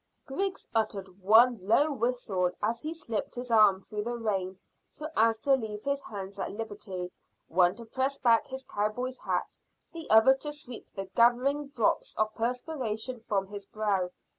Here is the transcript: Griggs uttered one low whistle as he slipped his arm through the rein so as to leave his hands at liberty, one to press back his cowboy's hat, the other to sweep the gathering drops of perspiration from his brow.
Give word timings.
Griggs 0.25 0.67
uttered 0.73 1.19
one 1.21 1.59
low 1.61 1.91
whistle 1.91 2.49
as 2.63 2.81
he 2.81 2.91
slipped 2.91 3.35
his 3.35 3.51
arm 3.51 3.83
through 3.83 4.01
the 4.03 4.15
rein 4.17 4.57
so 4.89 5.07
as 5.15 5.37
to 5.37 5.53
leave 5.53 5.83
his 5.83 6.01
hands 6.01 6.39
at 6.39 6.49
liberty, 6.51 7.11
one 7.49 7.75
to 7.75 7.85
press 7.85 8.17
back 8.17 8.47
his 8.47 8.63
cowboy's 8.63 9.19
hat, 9.19 9.59
the 9.93 10.09
other 10.09 10.33
to 10.33 10.51
sweep 10.51 10.91
the 10.95 11.05
gathering 11.15 11.67
drops 11.67 12.15
of 12.15 12.33
perspiration 12.33 13.19
from 13.19 13.45
his 13.45 13.67
brow. 13.67 14.09